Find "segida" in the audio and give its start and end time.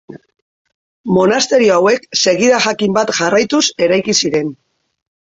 2.21-2.63